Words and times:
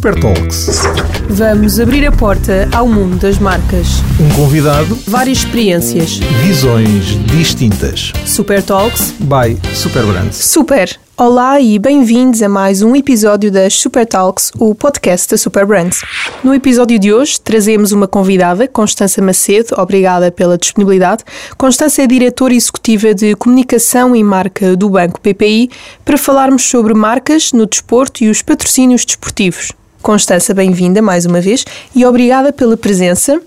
Super 0.00 0.18
Talks. 0.18 0.80
Vamos 1.28 1.78
abrir 1.78 2.06
a 2.06 2.10
porta 2.10 2.66
ao 2.74 2.88
mundo 2.88 3.18
das 3.18 3.38
marcas. 3.38 3.86
Um 4.18 4.34
convidado, 4.34 4.98
Várias 5.06 5.40
experiências. 5.40 6.16
visões 6.42 7.04
distintas. 7.26 8.10
Super 8.24 8.62
Talks. 8.62 9.12
By 9.20 9.58
Super 9.74 10.02
Brands. 10.06 10.36
Super! 10.36 10.98
Olá 11.18 11.60
e 11.60 11.78
bem-vindos 11.78 12.40
a 12.42 12.48
mais 12.48 12.80
um 12.80 12.96
episódio 12.96 13.52
das 13.52 13.74
Super 13.74 14.06
Talks, 14.06 14.50
o 14.58 14.74
podcast 14.74 15.28
da 15.28 15.36
Super 15.36 15.66
Brands. 15.66 16.00
No 16.42 16.54
episódio 16.54 16.98
de 16.98 17.12
hoje 17.12 17.38
trazemos 17.38 17.92
uma 17.92 18.08
convidada, 18.08 18.66
Constança 18.66 19.20
Macedo, 19.20 19.74
obrigada 19.76 20.32
pela 20.32 20.56
disponibilidade. 20.56 21.24
Constança 21.58 22.00
é 22.00 22.06
diretora 22.06 22.54
executiva 22.54 23.12
de 23.12 23.36
comunicação 23.36 24.16
e 24.16 24.24
marca 24.24 24.74
do 24.74 24.88
Banco 24.88 25.20
PPI 25.20 25.68
para 26.06 26.16
falarmos 26.16 26.62
sobre 26.62 26.94
marcas 26.94 27.52
no 27.52 27.66
desporto 27.66 28.24
e 28.24 28.30
os 28.30 28.40
patrocínios 28.40 29.04
desportivos. 29.04 29.72
Constança, 30.02 30.54
bem-vinda 30.54 31.02
mais 31.02 31.26
uma 31.26 31.42
vez 31.42 31.64
e 31.94 32.06
obrigada 32.06 32.52
pela 32.52 32.74
presença. 32.74 33.40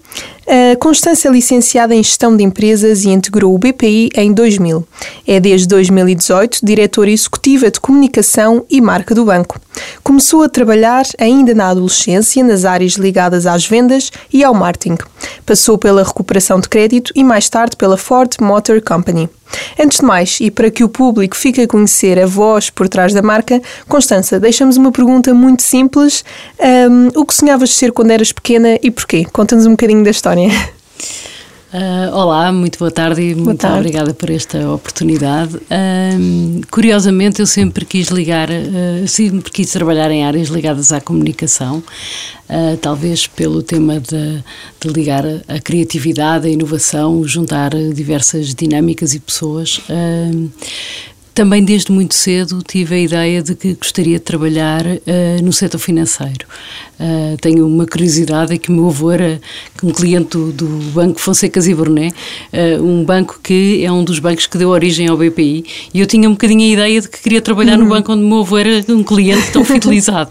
A 0.46 0.76
Constância 0.76 1.30
é 1.30 1.32
licenciada 1.32 1.96
em 1.96 2.04
Gestão 2.04 2.36
de 2.36 2.44
Empresas 2.44 3.06
e 3.06 3.10
integrou 3.10 3.56
o 3.56 3.58
BPI 3.58 4.10
em 4.16 4.34
2000. 4.34 4.86
É 5.26 5.40
desde 5.40 5.68
2018 5.68 6.60
diretora 6.62 7.10
executiva 7.10 7.72
de 7.72 7.80
Comunicação 7.80 8.66
e 8.70 8.82
Marca 8.82 9.16
do 9.16 9.24
banco. 9.24 9.60
Começou 10.04 10.44
a 10.44 10.50
trabalhar 10.50 11.06
ainda 11.18 11.54
na 11.56 11.70
adolescência 11.70 12.44
nas 12.44 12.66
áreas 12.66 12.94
ligadas 12.94 13.48
às 13.48 13.66
vendas 13.66 14.12
e 14.32 14.44
ao 14.44 14.54
marketing. 14.54 14.98
Passou 15.46 15.78
pela 15.78 16.04
recuperação 16.04 16.60
de 16.60 16.68
crédito 16.68 17.14
e 17.16 17.24
mais 17.24 17.50
tarde 17.50 17.78
pela 17.78 17.98
Ford 17.98 18.36
Motor 18.42 18.82
Company. 18.82 19.30
Antes 19.80 20.00
de 20.00 20.06
mais, 20.06 20.40
e 20.40 20.50
para 20.50 20.72
que 20.72 20.84
o 20.84 20.90
público 20.90 21.36
fique 21.36 21.62
a 21.62 21.68
conhecer 21.68 22.20
a 22.20 22.26
voz 22.26 22.70
por 22.70 22.90
trás 22.90 23.14
da 23.14 23.22
marca, 23.22 23.62
Constança, 23.88 24.40
deixamos 24.40 24.78
uma 24.78 24.92
pergunta 24.92 25.34
muito 25.34 25.62
simples. 25.62 26.24
Ahm, 26.60 27.10
o 27.16 27.26
que 27.26 27.34
sonhavas 27.34 27.72
ser 27.76 27.92
quando 27.92 28.12
eras 28.12 28.32
pequena 28.32 28.80
e 28.82 28.90
porquê? 28.90 29.26
Conta-nos 29.32 29.66
um 29.66 29.72
bocadinho 29.72 30.03
da 30.04 30.12
história. 30.12 30.50
Ah, 31.76 32.12
olá, 32.14 32.52
muito 32.52 32.78
boa 32.78 32.92
tarde 32.92 33.20
e 33.20 33.34
muito 33.34 33.62
tarde. 33.62 33.80
obrigada 33.80 34.14
por 34.14 34.30
esta 34.30 34.70
oportunidade. 34.70 35.60
Ahm, 35.72 36.62
curiosamente, 36.70 37.40
eu 37.40 37.48
sempre 37.48 37.84
quis 37.84 38.10
ligar, 38.10 38.48
ah, 38.52 39.08
sempre 39.08 39.50
quis 39.50 39.72
trabalhar 39.72 40.12
em 40.12 40.24
áreas 40.24 40.50
ligadas 40.50 40.92
à 40.92 41.02
comunicação, 41.02 41.84
talvez 42.80 43.26
pelo 43.26 43.64
tema 43.64 44.00
de, 44.00 44.44
de 44.80 44.88
ligar 44.88 45.26
a, 45.26 45.56
a 45.56 45.60
criatividade, 45.60 46.46
a 46.46 46.52
inovação, 46.52 47.28
juntar 47.28 47.72
diversas 47.92 48.54
dinâmicas 48.54 49.16
e 49.16 49.20
pessoas. 49.20 49.82
Também 51.34 51.64
desde 51.64 51.92
muito 51.92 52.14
cedo 52.14 52.62
tive 52.62 52.94
a 52.94 53.00
ideia 53.00 53.42
de 53.42 53.56
que 53.56 53.74
gostaria 53.74 54.20
de 54.20 54.24
trabalhar 54.24 54.86
ah, 54.86 55.42
no 55.42 55.52
setor 55.52 55.80
financeiro. 55.80 56.46
Ah, 57.00 57.36
tenho 57.42 57.66
uma 57.66 57.88
curiosidade, 57.88 58.54
é 58.54 58.58
que 58.58 58.70
o 58.70 58.72
meu 58.72 58.88
avô 58.88 59.12
era 59.12 59.42
um 59.82 59.90
cliente 59.90 60.30
do, 60.38 60.52
do 60.52 60.68
Banco 60.92 61.20
Fonsecas 61.20 61.68
e 61.68 61.74
Burné, 61.74 62.12
ah, 62.54 62.80
um 62.82 63.04
banco 63.04 63.40
que 63.42 63.84
é 63.84 63.92
um 63.92 64.04
dos 64.04 64.20
bancos 64.20 64.46
que 64.46 64.60
deu 64.60 64.70
origem 64.70 65.08
ao 65.08 65.18
BPI, 65.18 65.66
e 65.92 66.00
eu 66.00 66.06
tinha 66.06 66.30
um 66.30 66.34
bocadinho 66.34 66.62
a 66.62 66.74
ideia 66.74 67.02
de 67.02 67.10
que 67.10 67.20
queria 67.20 67.42
trabalhar 67.42 67.78
no 67.78 67.88
banco 67.88 68.12
onde 68.14 68.24
o 68.24 68.28
meu 68.28 68.42
avô 68.42 68.58
era 68.58 68.86
um 68.90 69.04
cliente 69.04 69.52
tão 69.52 69.66
fidelizado. 69.66 70.30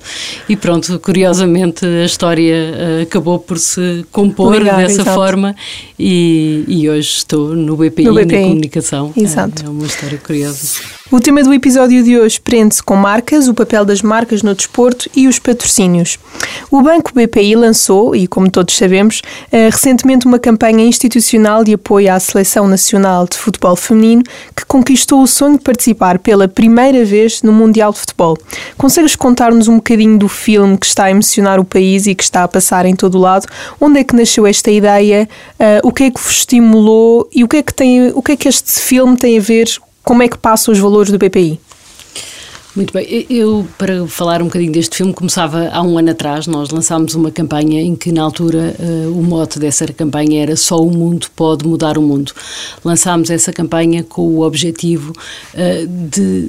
E 0.48 0.54
pronto, 0.56 1.00
curiosamente 1.00 1.84
a 1.84 2.04
história 2.04 2.54
ah, 3.00 3.02
acabou 3.02 3.40
por 3.40 3.58
se 3.58 4.04
compor 4.12 4.56
Ligar, 4.56 4.76
dessa 4.76 5.02
exato. 5.02 5.14
forma 5.16 5.56
e, 5.98 6.64
e 6.68 6.88
hoje 6.88 7.08
estou 7.08 7.56
no 7.56 7.76
BPI, 7.76 8.04
No 8.04 8.14
na 8.14 8.22
BPI. 8.22 8.42
comunicação. 8.42 9.12
Exato. 9.16 9.62
É, 9.62 9.66
é 9.66 9.68
uma 9.68 9.86
história 9.86 10.18
curiosa. 10.18 10.91
O 11.12 11.20
tema 11.20 11.42
do 11.42 11.52
episódio 11.52 12.02
de 12.02 12.18
hoje 12.18 12.40
prende-se 12.40 12.82
com 12.82 12.96
marcas, 12.96 13.46
o 13.46 13.52
papel 13.52 13.84
das 13.84 14.00
marcas 14.00 14.42
no 14.42 14.54
desporto 14.54 15.10
e 15.14 15.28
os 15.28 15.38
patrocínios. 15.38 16.18
O 16.70 16.80
Banco 16.80 17.12
BPI 17.14 17.54
lançou, 17.54 18.16
e 18.16 18.26
como 18.26 18.50
todos 18.50 18.74
sabemos, 18.74 19.20
eh, 19.52 19.68
recentemente 19.68 20.24
uma 20.24 20.38
campanha 20.38 20.82
institucional 20.82 21.64
de 21.64 21.74
apoio 21.74 22.10
à 22.10 22.18
Seleção 22.18 22.66
Nacional 22.66 23.26
de 23.26 23.36
Futebol 23.36 23.76
Feminino 23.76 24.22
que 24.56 24.64
conquistou 24.64 25.22
o 25.22 25.26
sonho 25.26 25.58
de 25.58 25.62
participar 25.62 26.18
pela 26.18 26.48
primeira 26.48 27.04
vez 27.04 27.42
no 27.42 27.52
Mundial 27.52 27.92
de 27.92 27.98
Futebol. 27.98 28.38
Consegues 28.78 29.14
contar-nos 29.14 29.68
um 29.68 29.76
bocadinho 29.76 30.18
do 30.18 30.28
filme 30.28 30.78
que 30.78 30.86
está 30.86 31.04
a 31.04 31.10
emocionar 31.10 31.60
o 31.60 31.64
país 31.64 32.06
e 32.06 32.14
que 32.14 32.22
está 32.22 32.42
a 32.42 32.48
passar 32.48 32.86
em 32.86 32.96
todo 32.96 33.16
o 33.16 33.20
lado? 33.20 33.46
Onde 33.78 34.00
é 34.00 34.04
que 34.04 34.16
nasceu 34.16 34.46
esta 34.46 34.70
ideia? 34.70 35.28
Eh, 35.58 35.80
o 35.84 35.92
que 35.92 36.04
é 36.04 36.10
que 36.10 36.18
vos 36.18 36.38
estimulou? 36.38 37.28
E 37.34 37.44
o 37.44 37.48
que 37.48 37.58
é 37.58 37.62
que, 37.62 37.74
tem, 37.74 38.10
o 38.14 38.22
que 38.22 38.32
é 38.32 38.36
que 38.36 38.48
este 38.48 38.80
filme 38.80 39.14
tem 39.14 39.36
a 39.36 39.42
ver 39.42 39.68
como 40.02 40.22
é 40.22 40.28
que 40.28 40.38
passam 40.38 40.72
os 40.72 40.80
valores 40.80 41.10
do 41.10 41.18
BPI? 41.18 41.60
Muito 42.74 42.90
bem, 42.90 43.26
eu 43.28 43.68
para 43.76 44.06
falar 44.06 44.40
um 44.40 44.46
bocadinho 44.46 44.72
deste 44.72 44.96
filme 44.96 45.12
começava 45.12 45.68
há 45.70 45.82
um 45.82 45.98
ano 45.98 46.10
atrás, 46.10 46.46
nós 46.46 46.70
lançámos 46.70 47.14
uma 47.14 47.30
campanha 47.30 47.82
em 47.82 47.94
que 47.94 48.10
na 48.10 48.22
altura 48.22 48.74
eh, 48.80 49.08
o 49.08 49.22
mote 49.22 49.58
dessa 49.58 49.86
campanha 49.88 50.42
era 50.42 50.56
só 50.56 50.78
o 50.80 50.90
mundo 50.90 51.26
pode 51.36 51.66
mudar 51.68 51.98
o 51.98 52.02
mundo. 52.02 52.32
Lançámos 52.82 53.28
essa 53.28 53.52
campanha 53.52 54.02
com 54.02 54.22
o 54.22 54.40
objetivo 54.40 55.12
eh, 55.52 55.84
de, 55.86 56.48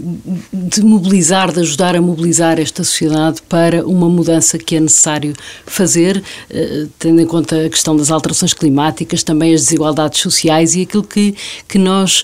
de 0.53 0.81
mobilizar, 0.81 1.51
de 1.51 1.59
ajudar 1.59 1.93
a 1.93 2.01
mobilizar 2.01 2.57
esta 2.57 2.85
sociedade 2.85 3.41
para 3.49 3.85
uma 3.85 4.07
mudança 4.07 4.57
que 4.57 4.77
é 4.77 4.79
necessário 4.79 5.33
fazer, 5.65 6.23
eh, 6.49 6.85
tendo 6.99 7.19
em 7.19 7.25
conta 7.25 7.65
a 7.65 7.69
questão 7.69 7.97
das 7.97 8.09
alterações 8.09 8.53
climáticas, 8.53 9.23
também 9.23 9.53
as 9.53 9.63
desigualdades 9.63 10.21
sociais 10.21 10.73
e 10.73 10.83
aquilo 10.83 11.03
que, 11.03 11.35
que 11.67 11.77
nós 11.77 12.23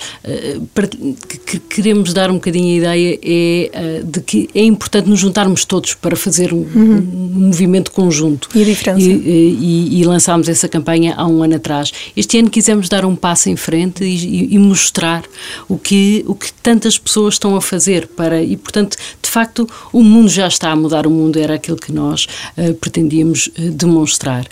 que- 1.28 1.38
que 1.38 1.60
queremos 1.60 2.14
dar 2.14 2.32
um 2.32 2.36
bocadinho 2.36 2.76
a 2.76 2.96
ideia 2.96 3.20
é 3.22 3.89
de 4.04 4.22
que 4.22 4.50
é 4.54 4.64
importante 4.64 5.10
nos 5.10 5.20
juntarmos 5.20 5.66
todos 5.66 5.94
para 5.94 6.16
fazer 6.16 6.54
um, 6.54 6.66
um 6.76 7.02
movimento 7.48 7.92
conjunto. 7.92 8.50
E 8.56 8.62
a 8.62 8.66
diferença? 8.66 9.02
E, 9.02 9.12
e- 9.12 10.00
e 10.00 10.04
lançámos 10.04 10.48
essa 10.50 10.68
campanha 10.68 11.14
há 11.18 11.28
um 11.28 11.44
ano 11.44 11.56
atrás. 11.56 11.92
Este 12.16 12.38
ano 12.40 12.50
quisemos 12.50 12.88
dar 12.90 13.06
um 13.06 13.16
passo 13.16 13.50
em 13.50 13.56
frente 13.56 14.04
e, 14.04 14.54
e- 14.56 14.60
mostrar 14.60 15.24
o 15.68 15.78
que, 15.78 16.24
o 16.28 16.36
que 16.36 16.52
tantas 16.62 16.98
pessoas 16.98 17.36
estão 17.36 17.56
a 17.56 17.62
fazer 17.62 18.08
para 18.08 18.42
e 18.44 18.56
portanto 18.56 18.98
de 19.22 19.30
facto 19.30 19.68
o 19.92 20.04
mundo 20.04 20.30
já 20.30 20.48
está 20.48 20.70
a 20.72 20.76
mudar 20.76 21.08
o 21.08 21.10
mundo 21.10 21.40
era 21.40 21.56
aquilo 21.56 21.78
que 21.78 21.92
nós 21.92 22.28
eh, 22.58 22.74
pretendíamos 22.74 23.50
eh, 23.58 23.70
demonstrar 23.70 24.46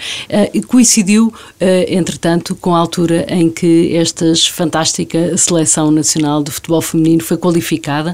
e 0.53 0.61
coincidiu 0.61 1.33
eh, 1.59 1.93
entretanto 1.93 2.55
com 2.55 2.73
a 2.75 2.79
altura 2.79 3.25
em 3.29 3.49
que 3.49 3.95
esta 3.95 4.25
fantástica 4.51 5.35
seleção 5.37 5.91
nacional 5.91 6.41
de 6.43 6.51
futebol 6.51 6.81
feminino 6.81 7.21
foi 7.23 7.37
qualificada 7.37 8.13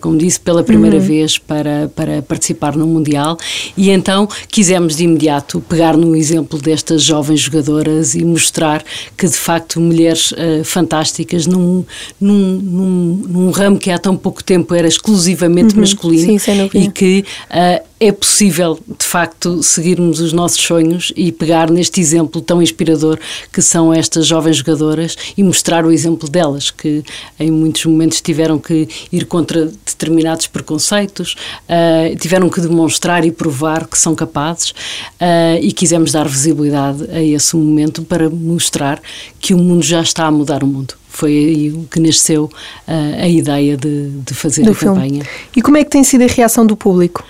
como 0.00 0.16
disse 0.16 0.37
pela 0.38 0.62
primeira 0.62 0.98
vez 0.98 1.38
para, 1.38 1.90
para 1.94 2.22
participar 2.22 2.76
no 2.76 2.86
Mundial. 2.86 3.36
E 3.76 3.90
então 3.90 4.28
quisemos 4.48 4.96
de 4.96 5.04
imediato 5.04 5.60
pegar 5.60 5.96
no 5.96 6.14
exemplo 6.14 6.58
destas 6.60 7.02
jovens 7.02 7.40
jogadoras 7.40 8.14
e 8.14 8.24
mostrar 8.24 8.84
que 9.16 9.26
de 9.26 9.36
facto 9.36 9.80
mulheres 9.80 10.32
eh, 10.36 10.62
fantásticas 10.64 11.46
num, 11.46 11.84
num, 12.20 12.60
num, 12.62 13.22
num 13.28 13.50
ramo 13.50 13.78
que 13.78 13.90
há 13.90 13.98
tão 13.98 14.16
pouco 14.16 14.42
tempo 14.42 14.74
era 14.74 14.88
exclusivamente 14.88 15.76
masculino 15.76 16.38
Sim, 16.38 16.70
e 16.74 16.90
que 16.90 17.24
ah, 17.50 17.82
é 18.00 18.12
possível, 18.12 18.78
de 18.98 19.04
facto, 19.04 19.62
seguirmos 19.62 20.20
os 20.20 20.32
nossos 20.32 20.60
sonhos 20.60 21.12
e 21.16 21.32
pegar 21.32 21.68
neste 21.68 22.00
exemplo 22.00 22.40
tão 22.40 22.62
inspirador 22.62 23.18
que 23.52 23.60
são 23.60 23.92
estas 23.92 24.26
jovens 24.26 24.58
jogadoras 24.58 25.16
e 25.36 25.42
mostrar 25.42 25.84
o 25.84 25.90
exemplo 25.90 26.28
delas, 26.28 26.70
que 26.70 27.02
em 27.40 27.50
muitos 27.50 27.84
momentos 27.86 28.20
tiveram 28.20 28.58
que 28.58 28.88
ir 29.10 29.24
contra 29.26 29.66
determinados 29.84 30.46
preconceitos, 30.46 31.34
ah, 31.68 32.14
tiveram 32.20 32.48
que 32.48 32.60
demonstrar 32.60 33.24
e 33.24 33.32
provar 33.32 33.86
que 33.86 33.98
são 33.98 34.14
capazes 34.14 34.72
ah, 35.18 35.58
e 35.60 35.72
quisemos 35.72 36.12
dar 36.12 36.28
visibilidade 36.28 37.04
a 37.10 37.20
esse 37.20 37.56
momento 37.56 38.02
para 38.02 38.30
mostrar 38.30 39.02
que 39.40 39.54
o 39.54 39.58
mundo 39.58 39.82
já 39.82 40.00
está 40.00 40.26
a 40.26 40.30
mudar 40.30 40.62
o 40.62 40.66
mundo. 40.66 40.94
Foi 41.08 41.32
aí 41.32 41.86
que 41.90 41.98
nasceu 41.98 42.48
ah, 42.86 43.22
a 43.22 43.28
ideia 43.28 43.76
de, 43.76 44.10
de 44.24 44.34
fazer 44.34 44.62
do 44.62 44.70
a 44.70 44.74
filme. 44.74 44.94
campanha. 44.94 45.26
E 45.56 45.60
como 45.60 45.76
é 45.76 45.82
que 45.82 45.90
tem 45.90 46.04
sido 46.04 46.22
a 46.22 46.28
reação 46.28 46.64
do 46.64 46.76
público? 46.76 47.24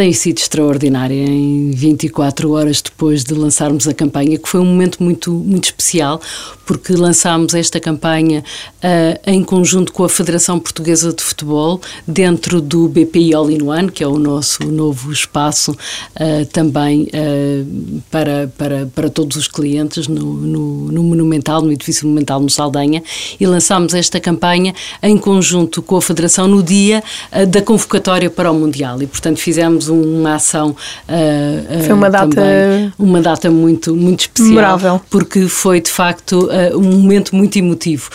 Tem 0.00 0.14
sido 0.14 0.38
extraordinária 0.38 1.14
em 1.14 1.72
24 1.72 2.52
horas 2.52 2.80
depois 2.80 3.22
de 3.22 3.34
lançarmos 3.34 3.86
a 3.86 3.92
campanha, 3.92 4.38
que 4.38 4.48
foi 4.48 4.58
um 4.58 4.64
momento 4.64 5.02
muito, 5.02 5.30
muito 5.30 5.64
especial, 5.64 6.18
porque 6.64 6.94
lançámos 6.94 7.52
esta 7.52 7.78
campanha 7.78 8.42
ah, 8.82 9.20
em 9.26 9.44
conjunto 9.44 9.92
com 9.92 10.02
a 10.02 10.08
Federação 10.08 10.58
Portuguesa 10.58 11.12
de 11.12 11.22
Futebol, 11.22 11.82
dentro 12.08 12.62
do 12.62 12.88
BPI 12.88 13.34
All 13.34 13.50
in 13.50 13.60
One, 13.60 13.90
que 13.90 14.02
é 14.02 14.06
o 14.06 14.18
nosso 14.18 14.64
novo 14.64 15.12
espaço 15.12 15.76
ah, 16.16 16.46
também 16.50 17.06
ah, 17.12 18.00
para, 18.10 18.50
para, 18.56 18.86
para 18.86 19.10
todos 19.10 19.36
os 19.36 19.48
clientes 19.48 20.08
no, 20.08 20.32
no, 20.32 20.92
no 20.92 21.02
Monumental, 21.02 21.60
no 21.60 21.72
edifício 21.72 22.06
Monumental 22.06 22.40
no 22.40 22.48
Saldanha, 22.48 23.02
e 23.38 23.44
lançámos 23.44 23.92
esta 23.92 24.18
campanha 24.18 24.72
em 25.02 25.18
conjunto 25.18 25.82
com 25.82 25.96
a 25.96 26.00
Federação 26.00 26.48
no 26.48 26.62
dia 26.62 27.04
da 27.48 27.60
convocatória 27.60 28.30
para 28.30 28.50
o 28.50 28.54
Mundial. 28.54 29.02
E, 29.02 29.06
portanto, 29.06 29.36
fizemos 29.36 29.89
uma 29.90 30.34
ação. 30.34 30.70
Uh, 31.08 31.84
foi 31.84 31.92
uma 31.92 32.10
data. 32.10 32.28
Também, 32.28 32.92
uma 32.98 33.20
data 33.20 33.50
muito, 33.50 33.94
muito 33.94 34.20
especial. 34.20 34.48
Memorável. 34.48 35.00
Porque 35.10 35.48
foi, 35.48 35.80
de 35.80 35.90
facto, 35.90 36.48
um 36.74 36.98
momento 36.98 37.34
muito 37.34 37.58
emotivo. 37.58 38.10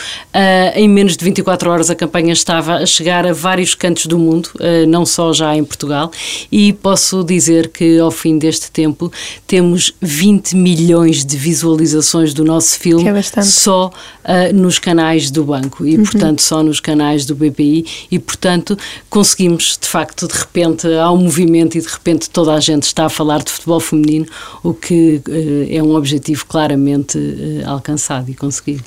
em 0.74 0.88
menos 0.88 1.16
de 1.16 1.24
24 1.24 1.70
horas, 1.70 1.90
a 1.90 1.94
campanha 1.94 2.32
estava 2.32 2.76
a 2.76 2.86
chegar 2.86 3.26
a 3.26 3.32
vários 3.32 3.74
cantos 3.74 4.06
do 4.06 4.18
mundo, 4.18 4.50
não 4.88 5.04
só 5.04 5.32
já 5.32 5.54
em 5.56 5.64
Portugal, 5.64 6.10
e 6.50 6.72
posso 6.72 7.24
dizer 7.24 7.68
que 7.68 7.98
ao 7.98 8.10
fim 8.10 8.38
deste 8.38 8.70
tempo 8.70 9.12
temos 9.46 9.92
20 10.00 10.56
milhões 10.56 11.24
de 11.24 11.36
visualizações 11.36 12.32
do 12.32 12.44
nosso 12.44 12.78
filme 12.78 13.06
é 13.08 13.42
só 13.42 13.90
nos 14.54 14.78
canais 14.78 15.30
do 15.30 15.44
banco 15.44 15.86
e, 15.86 15.96
uhum. 15.96 16.04
portanto, 16.04 16.42
só 16.42 16.62
nos 16.62 16.80
canais 16.80 17.24
do 17.24 17.34
BPI 17.34 17.86
e, 18.10 18.18
portanto, 18.18 18.76
conseguimos, 19.08 19.78
de 19.80 19.88
facto, 19.88 20.26
de 20.26 20.34
repente, 20.34 20.86
há 20.86 21.10
um 21.10 21.18
movimento 21.18 21.55
e 21.64 21.80
de 21.80 21.88
repente 21.88 22.28
toda 22.30 22.52
a 22.52 22.60
gente 22.60 22.84
está 22.84 23.06
a 23.06 23.08
falar 23.08 23.42
de 23.42 23.50
futebol 23.50 23.80
feminino, 23.80 24.26
o 24.62 24.74
que 24.74 25.22
uh, 25.28 25.66
é 25.70 25.82
um 25.82 25.94
objetivo 25.94 26.44
claramente 26.46 27.18
uh, 27.18 27.68
alcançado 27.68 28.30
e 28.30 28.34
conseguido. 28.34 28.84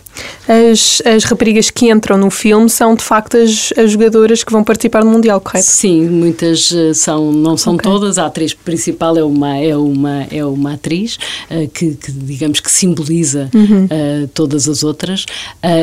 As, 0.47 1.01
as 1.05 1.23
raparigas 1.23 1.69
que 1.69 1.89
entram 1.89 2.17
no 2.17 2.29
filme 2.29 2.69
são, 2.69 2.93
de 2.93 3.03
facto, 3.03 3.37
as, 3.37 3.71
as 3.77 3.91
jogadoras 3.91 4.43
que 4.43 4.51
vão 4.51 4.63
participar 4.63 5.01
do 5.01 5.09
Mundial, 5.09 5.39
correto? 5.39 5.65
Sim, 5.65 6.09
muitas 6.09 6.71
uh, 6.71 6.93
são, 6.93 7.31
não 7.31 7.55
são 7.55 7.75
okay. 7.75 7.89
todas, 7.89 8.17
a 8.17 8.25
atriz 8.25 8.53
principal 8.53 9.17
é 9.17 9.23
uma, 9.23 9.57
é 9.57 9.75
uma, 9.75 10.27
é 10.31 10.45
uma 10.45 10.73
atriz 10.73 11.17
que, 11.73 11.95
que, 11.95 12.11
digamos, 12.11 12.59
que 12.59 12.69
simboliza 12.69 13.49
uhum. 13.53 13.87
todas 14.33 14.67
as 14.67 14.83
outras, 14.83 15.25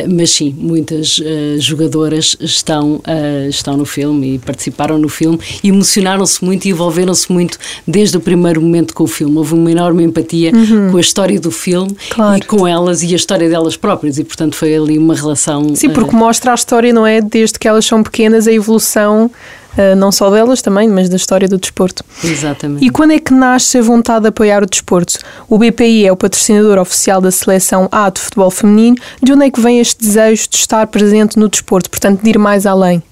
mas 0.08 0.30
sim, 0.30 0.54
muitas 0.56 1.20
jogadoras 1.58 2.36
estão, 2.40 3.00
estão 3.48 3.76
no 3.76 3.84
filme 3.84 4.34
e 4.34 4.38
participaram 4.38 4.98
no 4.98 5.08
filme 5.08 5.38
e 5.62 5.68
emocionaram-se 5.68 6.44
muito 6.44 6.66
e 6.66 6.72
envolveram-se 6.76 7.32
muito 7.32 7.58
desde 7.86 8.16
o 8.16 8.20
primeiro 8.20 8.60
momento 8.60 8.94
com 8.94 9.04
o 9.04 9.06
filme. 9.06 9.36
Houve 9.36 9.54
uma 9.54 9.70
enorme 9.70 10.04
empatia 10.04 10.52
uhum. 10.54 10.90
com 10.90 10.96
a 10.98 11.00
história 11.00 11.40
do 11.40 11.50
filme 11.50 11.96
claro. 12.10 12.38
e 12.38 12.42
com 12.42 12.68
elas 12.68 13.02
e 13.02 13.12
a 13.12 13.16
história 13.16 13.48
delas 13.48 13.76
próprias 13.76 14.18
e, 14.18 14.24
portanto, 14.24 14.54
foi 14.54 14.76
ali 14.76 14.98
uma 14.98 15.14
relação. 15.14 15.74
Sim, 15.74 15.90
porque 15.90 16.14
uh, 16.14 16.18
mostra 16.18 16.52
a 16.52 16.54
história, 16.54 16.92
não 16.92 17.06
é? 17.06 17.20
Desde 17.20 17.58
que 17.58 17.66
elas 17.66 17.84
são 17.86 18.02
pequenas, 18.02 18.46
a 18.46 18.52
evolução. 18.52 19.30
Uh, 19.76 19.94
não 19.94 20.10
só 20.10 20.30
delas 20.30 20.62
também, 20.62 20.88
mas 20.88 21.10
da 21.10 21.16
história 21.16 21.46
do 21.46 21.58
desporto. 21.58 22.02
Exatamente. 22.24 22.82
E 22.82 22.88
quando 22.88 23.10
é 23.10 23.18
que 23.18 23.34
nasce 23.34 23.76
a 23.76 23.82
vontade 23.82 24.22
de 24.22 24.28
apoiar 24.28 24.62
o 24.62 24.66
desporto? 24.66 25.18
O 25.50 25.58
BPI 25.58 26.06
é 26.06 26.12
o 26.12 26.16
patrocinador 26.16 26.78
oficial 26.78 27.20
da 27.20 27.30
seleção 27.30 27.86
A 27.92 28.08
de 28.08 28.20
futebol 28.20 28.50
feminino. 28.50 28.96
De 29.22 29.34
onde 29.34 29.44
é 29.44 29.50
que 29.50 29.60
vem 29.60 29.78
este 29.78 30.02
desejo 30.02 30.48
de 30.48 30.56
estar 30.56 30.86
presente 30.86 31.38
no 31.38 31.46
desporto, 31.46 31.90
portanto, 31.90 32.22
de 32.22 32.30
ir 32.30 32.38
mais 32.38 32.64
além? 32.64 33.02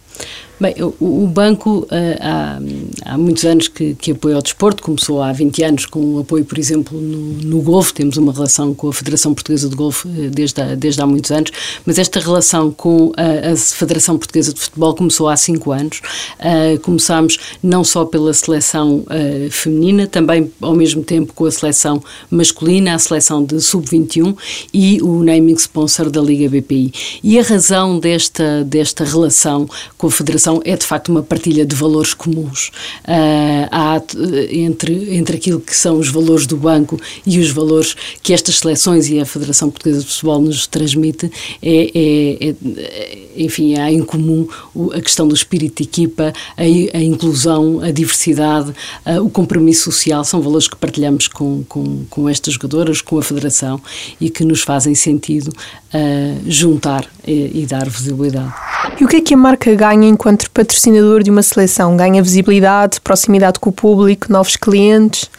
Bem, 0.60 0.72
o, 1.00 1.26
banco 1.26 1.80
uh, 1.80 1.88
há, 2.20 2.58
há, 3.04 3.18
muitos 3.18 3.44
anos 3.44 3.66
que, 3.66 3.94
que 3.96 4.12
apoia 4.12 4.38
o 4.38 4.42
desporto, 4.42 4.84
começou 4.84 5.20
há 5.20 5.32
20 5.32 5.64
anos 5.64 5.86
com 5.86 6.14
o 6.14 6.20
apoio, 6.20 6.44
por 6.44 6.56
exemplo, 6.58 7.00
no, 7.00 7.18
no 7.42 7.60
golfe, 7.60 7.92
temos 7.92 8.16
uma 8.16 8.32
relação 8.32 8.72
com 8.72 8.88
a 8.88 8.92
Federação 8.92 9.34
Portuguesa 9.34 9.68
de 9.68 9.74
Golfe 9.74 10.06
uh, 10.06 10.30
desde, 10.30 10.62
há, 10.62 10.76
desde 10.76 11.02
há 11.02 11.06
muitos 11.06 11.32
anos, 11.32 11.50
mas 11.84 11.98
esta 11.98 12.20
relação 12.20 12.70
com 12.70 13.12
a, 13.16 13.52
a 13.52 13.56
Federação 13.56 14.16
Portuguesa 14.16 14.54
de 14.54 14.60
Futebol 14.60 14.94
começou 14.94 15.28
há 15.28 15.36
5 15.36 15.72
anos. 15.72 16.00
Uh, 16.38 16.78
começámos 16.80 17.36
não 17.60 17.82
só 17.82 18.04
pela 18.04 18.32
seleção 18.32 19.04
feminina, 19.50 20.06
também 20.06 20.52
ao 20.60 20.74
mesmo 20.74 21.02
tempo 21.02 21.32
com 21.32 21.46
a 21.46 21.50
seleção 21.50 22.02
masculina, 22.30 22.94
a 22.94 22.98
seleção 22.98 23.44
de 23.44 23.60
sub-21 23.60 24.36
e 24.72 25.00
o 25.02 25.22
naming 25.24 25.54
sponsor 25.54 26.10
da 26.10 26.20
Liga 26.20 26.48
BPI. 26.48 26.92
E 27.22 27.38
a 27.38 27.42
razão 27.42 27.98
desta, 27.98 28.64
desta 28.64 29.04
relação 29.04 29.68
com 29.96 30.06
a 30.06 30.10
Federação 30.10 30.43
é 30.64 30.76
de 30.76 30.84
facto 30.84 31.08
uma 31.08 31.22
partilha 31.22 31.64
de 31.64 31.74
valores 31.74 32.14
comuns. 32.14 32.68
Uh, 33.04 33.68
há 33.70 34.02
entre, 34.50 35.16
entre 35.16 35.36
aquilo 35.36 35.60
que 35.60 35.74
são 35.74 35.98
os 35.98 36.08
valores 36.08 36.46
do 36.46 36.56
banco 36.56 37.00
e 37.26 37.38
os 37.38 37.50
valores 37.50 37.94
que 38.22 38.32
estas 38.32 38.58
seleções 38.58 39.08
e 39.08 39.20
a 39.20 39.24
Federação 39.24 39.70
Portuguesa 39.70 40.00
de 40.00 40.06
Futebol 40.06 40.40
nos 40.40 40.66
transmite, 40.66 41.30
é, 41.62 41.90
é, 41.94 42.48
é 42.50 43.18
enfim, 43.36 43.76
há 43.78 43.90
em 43.90 44.02
comum 44.02 44.46
a 44.92 45.00
questão 45.00 45.26
do 45.26 45.34
espírito 45.34 45.82
de 45.82 45.88
equipa, 45.88 46.32
a, 46.56 46.62
a 46.62 47.00
inclusão, 47.00 47.80
a 47.80 47.90
diversidade, 47.90 48.70
uh, 49.06 49.22
o 49.24 49.30
compromisso 49.30 49.84
social, 49.84 50.24
são 50.24 50.40
valores 50.40 50.68
que 50.68 50.76
partilhamos 50.76 51.28
com, 51.28 51.64
com, 51.68 52.04
com 52.08 52.28
estas 52.28 52.54
jogadoras, 52.54 53.00
com 53.00 53.18
a 53.18 53.22
Federação 53.22 53.80
e 54.20 54.30
que 54.30 54.44
nos 54.44 54.62
fazem 54.62 54.94
sentido 54.94 55.48
uh, 55.48 56.40
juntar 56.46 57.08
e, 57.26 57.62
e 57.62 57.66
dar 57.66 57.88
visibilidade. 57.88 58.52
E 59.00 59.04
o 59.04 59.08
que 59.08 59.16
é 59.16 59.20
que 59.20 59.34
a 59.34 59.36
marca 59.36 59.74
ganha 59.74 60.08
enquanto 60.08 60.50
patrocinador 60.50 61.22
de 61.22 61.30
uma 61.30 61.42
seleção? 61.42 61.96
Ganha 61.96 62.22
visibilidade, 62.22 63.00
proximidade 63.00 63.58
com 63.58 63.70
o 63.70 63.72
público, 63.72 64.30
novos 64.30 64.56
clientes? 64.56 65.30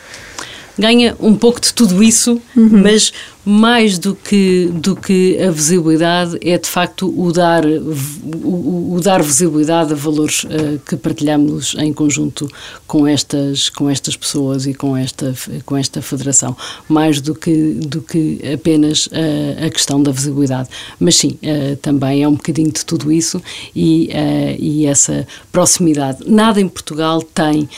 Ganha 0.77 1.15
um 1.19 1.35
pouco 1.35 1.61
de 1.61 1.73
tudo 1.73 2.03
isso, 2.03 2.41
uhum. 2.55 2.81
mas 2.83 3.13
mais 3.45 3.99
do 3.99 4.15
que, 4.15 4.71
do 4.73 4.95
que 4.95 5.37
a 5.39 5.51
visibilidade, 5.51 6.37
é 6.41 6.57
de 6.57 6.67
facto 6.67 7.13
o 7.15 7.31
dar, 7.31 7.63
o, 7.63 8.95
o 8.95 8.99
dar 9.01 9.21
visibilidade 9.21 9.93
a 9.93 9.95
valores 9.95 10.45
uh, 10.45 10.79
que 10.83 10.95
partilhamos 10.97 11.75
em 11.77 11.93
conjunto 11.93 12.49
com 12.87 13.05
estas, 13.05 13.69
com 13.69 13.87
estas 13.87 14.15
pessoas 14.17 14.65
e 14.65 14.73
com 14.73 14.97
esta, 14.97 15.33
com 15.63 15.77
esta 15.77 16.01
federação, 16.01 16.57
mais 16.89 17.21
do 17.21 17.35
que, 17.35 17.73
do 17.73 18.01
que 18.01 18.39
apenas 18.51 19.05
uh, 19.07 19.65
a 19.65 19.69
questão 19.69 20.01
da 20.01 20.11
visibilidade. 20.11 20.69
Mas 20.99 21.15
sim, 21.15 21.37
uh, 21.43 21.75
também 21.77 22.23
é 22.23 22.27
um 22.27 22.33
bocadinho 22.33 22.71
de 22.71 22.83
tudo 22.83 23.11
isso 23.11 23.41
e, 23.75 24.09
e 24.57 24.85
essa 24.87 25.27
proximidade. 25.51 26.19
Nada 26.25 26.59
em 26.59 26.67
Portugal 26.67 27.21
tem 27.21 27.69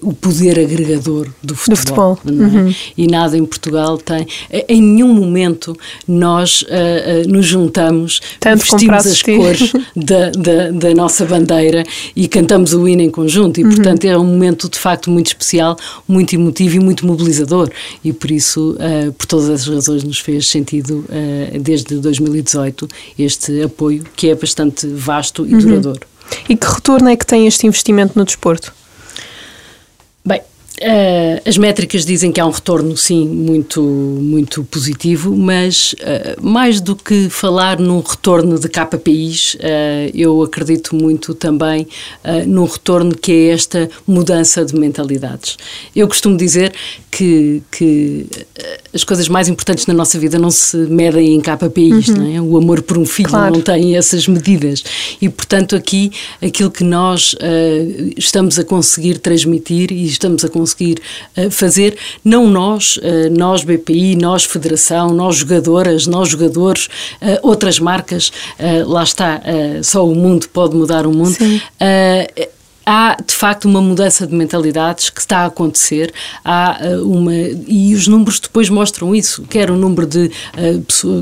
o 0.00 0.12
poder 0.12 0.58
agregador 0.58 1.28
do 1.42 1.54
futebol. 1.54 2.14
Do 2.14 2.20
futebol. 2.20 2.20
É? 2.26 2.30
Uhum. 2.30 2.74
E 2.96 3.06
nada 3.06 3.36
em 3.36 3.44
Portugal 3.44 3.98
tem 3.98 4.26
em 4.68 4.77
nenhum 4.80 5.12
momento 5.12 5.76
nós 6.06 6.62
uh, 6.62 6.66
uh, 6.66 7.28
nos 7.28 7.46
juntamos, 7.46 8.20
Tanto 8.40 8.60
vestimos 8.60 9.06
as 9.06 9.22
cores 9.22 9.72
da, 9.96 10.30
da, 10.30 10.70
da, 10.70 10.94
nossa 10.94 11.24
bandeira 11.24 11.84
e 12.14 12.28
cantamos 12.28 12.72
o 12.72 12.86
hino 12.88 13.02
em 13.02 13.10
conjunto. 13.10 13.60
E, 13.60 13.64
uhum. 13.64 13.70
portanto, 13.70 14.04
é 14.04 14.16
um 14.16 14.24
momento 14.24 14.68
de 14.68 14.78
facto 14.78 15.10
muito 15.10 15.28
especial, 15.28 15.76
muito 16.06 16.34
emotivo 16.34 16.76
e 16.76 16.80
muito 16.80 17.06
mobilizador. 17.06 17.70
E 18.04 18.12
por 18.12 18.30
isso, 18.30 18.76
uh, 18.76 19.12
por 19.12 19.26
todas 19.26 19.48
essas 19.48 19.68
razões, 19.68 20.04
nos 20.04 20.18
fez 20.18 20.46
sentido, 20.46 21.04
desde 21.60 21.96
2018, 21.96 22.88
este 23.18 23.62
apoio 23.62 24.04
que 24.16 24.28
é 24.28 24.34
bastante 24.34 24.86
vasto 24.86 25.46
e 25.46 25.54
uhum. 25.54 25.60
duradouro. 25.60 26.00
E 26.48 26.56
que 26.56 26.66
retorno 26.66 27.08
é 27.08 27.16
que 27.16 27.26
tem 27.26 27.46
este 27.46 27.66
investimento 27.66 28.18
no 28.18 28.24
desporto? 28.24 28.72
Bem, 30.24 30.42
Uh, 30.78 31.42
as 31.44 31.58
métricas 31.58 32.06
dizem 32.06 32.30
que 32.30 32.40
há 32.40 32.46
um 32.46 32.50
retorno, 32.50 32.96
sim, 32.96 33.26
muito, 33.26 33.82
muito 33.82 34.62
positivo, 34.62 35.36
mas 35.36 35.92
uh, 35.94 36.40
mais 36.40 36.80
do 36.80 36.94
que 36.94 37.28
falar 37.28 37.80
num 37.80 38.00
retorno 38.00 38.58
de 38.60 38.68
KPIs, 38.68 39.54
uh, 39.54 39.58
eu 40.14 40.40
acredito 40.40 40.94
muito 40.94 41.34
também 41.34 41.86
num 42.46 42.64
retorno 42.64 43.16
que 43.16 43.32
é 43.32 43.48
esta 43.48 43.90
mudança 44.06 44.64
de 44.64 44.74
mentalidades. 44.76 45.56
Eu 45.94 46.06
costumo 46.06 46.36
dizer 46.36 46.72
que, 47.18 47.60
que 47.72 48.26
as 48.94 49.02
coisas 49.02 49.28
mais 49.28 49.48
importantes 49.48 49.86
na 49.86 49.94
nossa 49.94 50.16
vida 50.20 50.38
não 50.38 50.52
se 50.52 50.76
medem 50.76 51.34
em 51.34 51.40
KPIs, 51.40 52.08
uhum. 52.08 52.16
não 52.16 52.36
é? 52.36 52.40
O 52.40 52.56
amor 52.56 52.80
por 52.82 52.96
um 52.96 53.04
filho 53.04 53.28
claro. 53.28 53.54
não 53.54 53.60
tem 53.60 53.96
essas 53.96 54.28
medidas. 54.28 54.84
E, 55.20 55.28
portanto, 55.28 55.74
aqui 55.74 56.12
aquilo 56.40 56.70
que 56.70 56.84
nós 56.84 57.34
estamos 58.16 58.56
a 58.56 58.64
conseguir 58.64 59.18
transmitir 59.18 59.90
e 59.90 60.04
estamos 60.04 60.44
a 60.44 60.48
conseguir 60.48 61.00
uh, 61.36 61.50
fazer, 61.50 61.96
não 62.24 62.48
nós, 62.48 62.98
uh, 62.98 63.36
nós 63.36 63.64
BPI, 63.64 64.14
nós 64.14 64.44
Federação, 64.44 65.12
nós 65.12 65.36
jogadoras, 65.36 66.06
nós 66.06 66.28
jogadores, 66.28 66.86
uh, 67.20 67.38
outras 67.42 67.80
marcas, 67.80 68.30
lá 68.86 69.02
está, 69.02 69.40
só 69.82 70.06
o 70.06 70.14
mundo 70.14 70.48
pode 70.48 70.76
mudar 70.76 71.06
o 71.06 71.12
mundo 71.12 71.36
há 72.88 73.16
de 73.22 73.34
facto 73.34 73.66
uma 73.66 73.82
mudança 73.82 74.26
de 74.26 74.34
mentalidades 74.34 75.10
que 75.10 75.20
está 75.20 75.40
a 75.40 75.46
acontecer. 75.46 76.10
Há 76.42 76.78
uma 77.02 77.34
e 77.34 77.94
os 77.94 78.08
números 78.08 78.40
depois 78.40 78.70
mostram 78.70 79.14
isso. 79.14 79.42
Quer 79.42 79.70
o 79.70 79.76
número 79.76 80.06
de, 80.06 80.30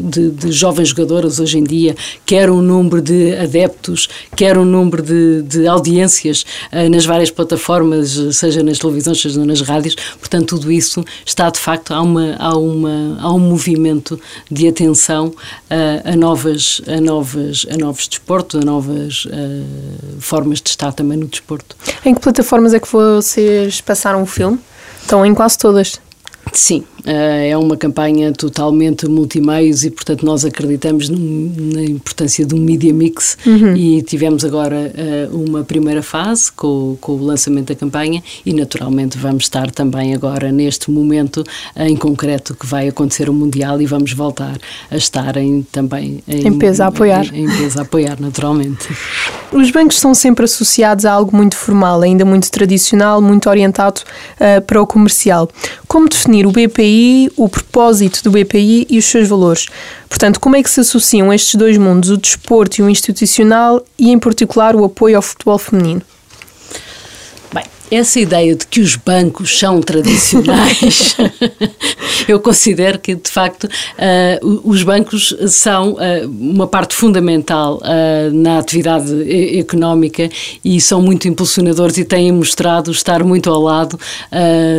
de, 0.05 0.31
de 0.31 0.53
jovens 0.53 0.91
jogadoras 0.91 1.41
hoje 1.41 1.59
em 1.59 1.65
dia 1.65 1.97
quer 2.25 2.51
o 2.51 2.63
número 2.63 3.03
de 3.03 3.35
adeptos 3.37 4.09
quer 4.37 4.57
o 4.57 4.65
número 4.65 5.03
de, 5.03 5.43
de 5.43 5.67
audiências 5.67 6.45
nas 6.91 7.05
várias 7.05 7.31
plataformas 7.31 8.11
seja 8.33 8.63
nas 8.63 8.79
televisões 8.79 9.21
seja 9.21 9.45
nas 9.45 9.61
rádios. 9.61 9.97
Portanto 10.21 10.57
tudo 10.57 10.71
isso 10.71 11.05
está 11.25 11.51
de 11.51 11.59
facto 11.59 11.93
há 11.93 12.01
uma 12.01 12.37
há 12.39 12.57
uma 12.57 13.19
há 13.21 13.33
um 13.33 13.41
movimento 13.41 14.21
de 14.49 14.69
atenção 14.69 15.35
a, 15.69 16.13
a 16.13 16.17
novas 16.17 16.81
a 16.87 17.01
novas 17.01 17.67
a 17.69 17.77
novos 17.77 18.07
desportos 18.07 18.61
a 18.61 18.65
novas 18.65 19.27
formas 20.21 20.61
de 20.61 20.71
estar 20.71 20.93
também 20.93 21.19
no 21.19 21.27
desporto 21.27 21.56
em 22.05 22.15
que 22.15 22.21
plataformas 22.21 22.75
é 22.75 22.81
que 22.81 22.89
vocês 22.91 23.81
passaram 23.81 24.23
o 24.23 24.27
filme? 24.27 24.59
Estão 25.01 25.25
em 25.25 25.35
quase 25.35 25.59
todas. 25.59 26.01
Sim, 26.53 26.85
é 27.07 27.57
uma 27.57 27.77
campanha 27.77 28.33
totalmente 28.33 29.07
multimeios 29.09 29.85
e, 29.85 29.91
portanto, 29.91 30.27
nós 30.27 30.45
acreditamos 30.45 31.09
na 31.09 31.83
importância 31.83 32.45
de 32.45 32.53
um 32.55 32.59
media 32.59 32.93
mix 32.93 33.39
uhum. 33.47 33.77
e 33.77 34.03
tivemos 34.03 34.45
agora 34.45 34.93
uh, 35.31 35.37
uma 35.37 35.63
primeira 35.63 36.03
fase 36.03 36.51
com, 36.51 36.97
com, 37.01 37.13
o 37.13 37.25
lançamento 37.25 37.69
da 37.69 37.77
campanha 37.77 38.23
e, 38.45 38.53
naturalmente, 38.53 39.17
vamos 39.17 39.45
estar 39.45 39.71
também 39.71 40.15
agora 40.15 40.51
neste 40.51 40.91
momento 40.91 41.45
uh, 41.77 41.83
em 41.83 41.97
concreto 41.97 42.55
que 42.55 42.67
vai 42.67 42.89
acontecer 42.89 43.31
o 43.31 43.33
Mundial 43.33 43.81
e 43.81 43.87
vamos 43.87 44.13
voltar 44.13 44.59
a 44.91 44.97
estar 44.97 45.37
em, 45.37 45.63
também 45.71 46.25
em, 46.27 46.49
em 46.49 46.59
peso 46.59 46.83
a 46.83 46.87
apoiar. 46.87 47.33
Em, 47.33 47.45
em 47.45 47.57
peso 47.57 47.79
a 47.79 47.83
apoiar, 47.83 48.21
naturalmente. 48.21 48.89
Os 49.53 49.71
bancos 49.71 50.01
são 50.01 50.13
sempre 50.13 50.45
associados 50.45 51.05
a 51.05 51.13
algo 51.13 51.37
muito 51.37 51.57
formal, 51.57 52.03
ainda 52.03 52.25
muito 52.25 52.51
tradicional, 52.51 53.23
muito 53.23 53.49
orientado 53.49 54.01
para 54.67 54.83
o 54.83 54.87
comercial. 54.87 55.49
Como 55.87 56.09
definir 56.09 56.47
o 56.47 56.51
BPI 56.51 56.96
o 57.37 57.49
propósito 57.49 58.23
do 58.23 58.31
BPI 58.31 58.87
e 58.89 58.99
os 58.99 59.05
seus 59.05 59.29
valores. 59.29 59.67
Portanto, 60.09 60.41
como 60.41 60.57
é 60.57 60.63
que 60.63 60.71
se 60.71 60.81
associam 60.81 61.33
estes 61.33 61.55
dois 61.55 61.77
mundos, 61.77 62.11
o 62.11 62.17
desporto 62.17 62.81
e 62.81 62.83
o 62.83 62.91
institucional, 62.91 63.85
e 63.99 64.11
em 64.11 64.19
particular 64.19 64.75
o 64.77 64.85
apoio 64.85 65.17
ao 65.17 65.23
futebol 65.23 65.59
feminino? 65.59 66.03
Essa 67.91 68.19
ideia 68.19 68.55
de 68.55 68.67
que 68.67 68.81
os 68.81 68.97
bancos 68.97 69.59
são 69.59 69.81
tradicionais, 69.81 71.17
eu 72.27 72.41
considero 72.41 72.99
que, 72.99 73.15
de 73.15 73.31
facto, 73.31 73.65
uh, 73.65 74.61
os 74.65 74.83
bancos 74.83 75.35
são 75.49 75.93
uh, 75.93 76.27
uma 76.27 76.67
parte 76.67 76.95
fundamental 76.95 77.81
uh, 77.83 78.33
na 78.33 78.59
atividade 78.59 79.59
económica 79.59 80.29
e 80.65 80.81
são 80.81 81.01
muito 81.01 81.29
impulsionadores 81.29 81.97
e 81.99 82.05
têm 82.05 82.33
mostrado 82.33 82.91
estar 82.91 83.23
muito 83.23 83.51
ao 83.51 83.61
lado 83.61 83.99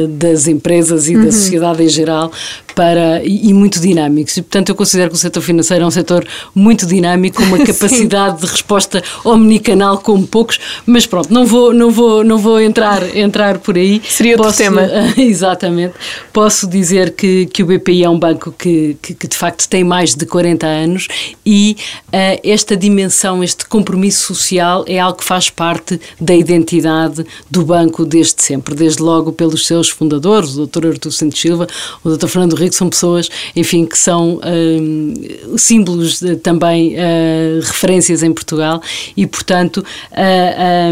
das 0.09 0.47
empresas 0.47 1.07
e 1.07 1.15
uhum. 1.15 1.25
da 1.25 1.31
sociedade 1.31 1.83
em 1.83 1.89
geral 1.89 2.31
para, 2.77 3.23
e, 3.23 3.49
e, 3.49 3.53
muito 3.55 3.79
dinâmicos. 3.79 4.37
E, 4.37 4.43
portanto, 4.43 4.69
eu 4.69 4.75
considero 4.75 5.09
que 5.09 5.15
o 5.15 5.19
setor 5.19 5.41
financeiro 5.41 5.83
é 5.83 5.87
um 5.87 5.91
setor 5.91 6.23
muito 6.53 6.85
dinâmico, 6.85 7.37
com 7.37 7.43
uma 7.43 7.57
capacidade 7.65 8.39
de 8.41 8.45
resposta 8.45 9.03
omnicanal 9.25 9.97
como 9.97 10.27
poucos, 10.27 10.59
mas 10.85 11.07
pronto, 11.07 11.33
não 11.33 11.43
vou, 11.43 11.73
não 11.73 11.89
vou, 11.89 12.23
não 12.23 12.37
vou 12.37 12.61
entrar 12.61 13.01
entrar, 13.15 13.57
por 13.57 13.75
aí. 13.75 13.99
Seria 14.07 14.33
outro 14.33 14.45
Posso, 14.45 14.57
tema. 14.59 14.87
exatamente. 15.17 15.95
Posso 16.31 16.67
dizer 16.67 17.15
que, 17.15 17.47
que 17.47 17.63
o 17.63 17.65
BPI 17.65 18.03
é 18.03 18.09
um 18.09 18.19
banco 18.19 18.51
que, 18.51 18.95
que, 19.01 19.15
que 19.15 19.27
de 19.27 19.35
facto 19.35 19.67
tem 19.67 19.83
mais 19.83 20.13
de 20.13 20.27
40 20.27 20.67
anos 20.67 21.07
e 21.43 21.77
uh, 22.09 22.39
esta 22.43 22.77
dimensão, 22.77 23.43
este 23.43 23.65
compromisso 23.65 24.35
social 24.35 24.85
é 24.87 24.99
algo 24.99 25.17
que 25.17 25.23
faz 25.23 25.49
parte 25.49 25.99
da 26.21 26.35
identidade 26.35 27.25
do 27.49 27.65
banco 27.65 28.05
desde 28.05 28.43
sempre, 28.43 28.75
desde 28.75 29.01
logo 29.01 29.31
pelos 29.31 29.65
seus 29.65 29.89
fundadores, 29.89 30.55
o 30.57 30.67
Dr. 30.67 30.87
Artur 30.87 31.11
Santos 31.11 31.41
Silva, 31.41 31.67
o 32.03 32.15
Dr. 32.15 32.27
Fernando 32.27 32.55
Rico, 32.67 32.75
são 32.75 32.89
pessoas, 32.89 33.29
enfim, 33.55 33.85
que 33.85 33.97
são 33.97 34.35
uh, 34.35 35.57
símbolos 35.57 36.19
de, 36.19 36.35
também 36.35 36.95
uh, 36.95 37.59
referências 37.61 38.23
em 38.23 38.31
Portugal 38.31 38.81
e, 39.15 39.25
portanto, 39.25 39.83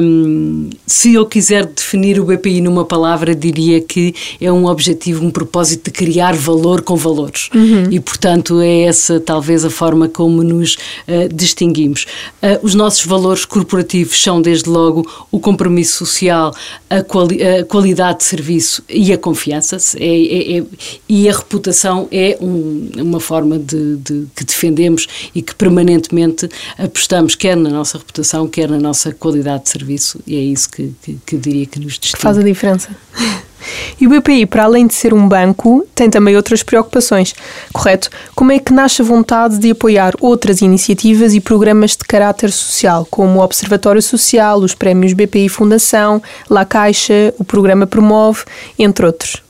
um, 0.01 0.69
se 0.85 1.13
eu 1.13 1.25
quiser 1.25 1.65
definir 1.65 2.19
o 2.19 2.25
BPI 2.25 2.61
numa 2.61 2.85
palavra, 2.85 3.35
diria 3.35 3.81
que 3.81 4.13
é 4.39 4.51
um 4.51 4.65
objetivo, 4.65 5.23
um 5.23 5.31
propósito 5.31 5.85
de 5.85 5.91
criar 5.91 6.35
valor 6.35 6.81
com 6.81 6.95
valores. 6.95 7.49
Uhum. 7.53 7.87
E, 7.91 7.99
portanto, 7.99 8.61
é 8.61 8.83
essa 8.83 9.19
talvez 9.19 9.65
a 9.65 9.69
forma 9.69 10.07
como 10.07 10.43
nos 10.43 10.75
uh, 11.07 11.33
distinguimos. 11.33 12.05
Uh, 12.41 12.63
os 12.63 12.73
nossos 12.73 13.05
valores 13.05 13.45
corporativos 13.45 14.21
são, 14.21 14.41
desde 14.41 14.69
logo, 14.69 15.05
o 15.31 15.39
compromisso 15.39 16.05
social, 16.05 16.53
a, 16.89 17.03
quali 17.03 17.43
a 17.43 17.65
qualidade 17.65 18.19
de 18.19 18.23
serviço 18.23 18.83
e 18.89 19.11
a 19.11 19.17
confiança. 19.17 19.77
É, 19.97 20.05
é, 20.05 20.57
é, 20.57 20.63
e 21.07 21.29
a 21.29 21.33
reputação 21.33 21.64
é 22.11 22.37
um, 22.41 22.89
uma 22.97 23.19
forma 23.19 23.57
de, 23.57 23.97
de, 23.97 24.27
que 24.35 24.43
defendemos 24.43 25.07
e 25.33 25.41
que 25.41 25.55
permanentemente 25.55 26.49
apostamos, 26.77 27.35
quer 27.35 27.55
na 27.55 27.69
nossa 27.69 27.97
reputação, 27.97 28.47
quer 28.47 28.69
na 28.69 28.79
nossa 28.79 29.13
qualidade 29.13 29.63
de 29.63 29.69
serviço. 29.69 30.19
E 30.25 30.35
é 30.35 30.41
isso 30.41 30.69
que, 30.69 30.93
que, 31.01 31.17
que 31.25 31.37
diria 31.37 31.65
que 31.65 31.79
nos 31.79 31.97
Que 31.97 32.17
faz 32.17 32.37
a 32.37 32.43
diferença. 32.43 32.89
E 33.99 34.05
o 34.05 34.09
BPI, 34.09 34.45
para 34.45 34.65
além 34.65 34.87
de 34.87 34.93
ser 34.93 35.13
um 35.13 35.27
banco, 35.27 35.87
tem 35.95 36.09
também 36.09 36.35
outras 36.35 36.61
preocupações, 36.63 37.33
correto? 37.73 38.09
Como 38.35 38.51
é 38.51 38.59
que 38.59 38.73
nasce 38.73 39.01
a 39.01 39.05
vontade 39.05 39.57
de 39.57 39.71
apoiar 39.71 40.13
outras 40.19 40.61
iniciativas 40.61 41.33
e 41.33 41.39
programas 41.39 41.91
de 41.91 42.05
caráter 42.05 42.51
social, 42.51 43.07
como 43.09 43.39
o 43.39 43.43
Observatório 43.43 44.01
Social, 44.01 44.59
os 44.59 44.75
prémios 44.75 45.13
BPI 45.13 45.49
Fundação, 45.49 46.21
La 46.49 46.65
Caixa, 46.65 47.33
o 47.39 47.43
programa 47.43 47.87
Promove, 47.87 48.43
entre 48.77 49.05
outros? 49.05 49.44